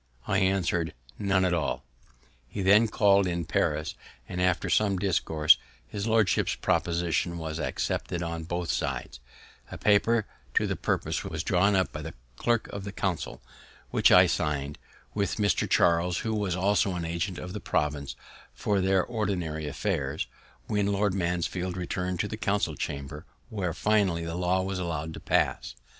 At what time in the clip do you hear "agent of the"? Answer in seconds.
17.05-17.59